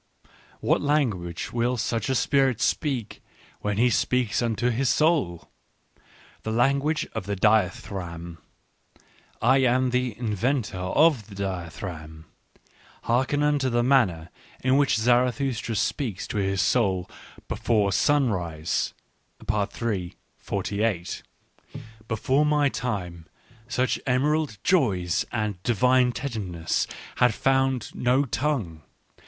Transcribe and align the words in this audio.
What 0.61 0.81
language 0.81 1.53
will 1.53 1.77
such 1.77 2.09
a 2.09 2.15
spirit 2.15 2.59
speak, 2.59 3.21
when 3.59 3.77
he 3.77 3.91
speaks 3.91 4.41
unto 4.41 4.71
his 4.71 4.89
soul? 4.89 5.51
The 6.41 6.49
language 6.51 7.07
of 7.13 7.27
the 7.27 7.35
dithy 7.35 7.89
ramb. 7.91 8.37
I 9.43 9.59
am 9.59 9.91
the 9.91 10.17
inventor 10.17 10.79
of 10.79 11.27
the 11.27 11.35
dithyramb. 11.35 12.23
Hearken 13.03 13.43
unto 13.43 13.69
the 13.69 13.83
manner 13.83 14.31
in 14.63 14.75
which 14.77 14.95
Zarathustra 14.97 15.75
speaks 15.75 16.27
to 16.29 16.37
his 16.37 16.63
soul 16.63 17.07
Before 17.47 17.91
Sunrise 17.91 18.95
(iii. 19.39 19.67
48). 19.69 20.15
Before 20.41 20.63
Digitized 20.63 21.21
by 21.21 21.75
Google 21.75 21.75
IIO 21.75 21.81
ECCE 22.09 22.25
HOMO 22.25 22.43
my 22.45 22.69
time 22.69 23.25
such 23.67 23.99
emerald 24.07 24.57
joys 24.63 25.27
and 25.31 25.61
divine 25.61 26.11
tenderness 26.11 26.87
had 27.17 27.35
found 27.35 27.91
no 27.93 28.25
tongue. 28.25 28.81